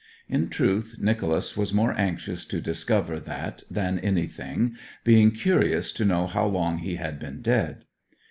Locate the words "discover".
2.59-3.19